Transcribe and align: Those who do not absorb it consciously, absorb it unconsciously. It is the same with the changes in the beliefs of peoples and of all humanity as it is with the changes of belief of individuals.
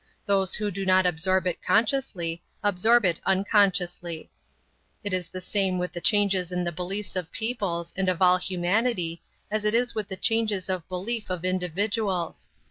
Those 0.25 0.55
who 0.55 0.71
do 0.71 0.83
not 0.83 1.05
absorb 1.05 1.45
it 1.45 1.61
consciously, 1.61 2.41
absorb 2.63 3.05
it 3.05 3.21
unconsciously. 3.23 4.31
It 5.03 5.13
is 5.13 5.29
the 5.29 5.41
same 5.41 5.77
with 5.77 5.93
the 5.93 6.01
changes 6.01 6.51
in 6.51 6.63
the 6.63 6.71
beliefs 6.71 7.15
of 7.15 7.31
peoples 7.31 7.93
and 7.95 8.09
of 8.09 8.19
all 8.19 8.37
humanity 8.37 9.21
as 9.51 9.63
it 9.63 9.75
is 9.75 9.93
with 9.93 10.07
the 10.07 10.17
changes 10.17 10.69
of 10.71 10.89
belief 10.89 11.29
of 11.29 11.45
individuals. 11.45 12.49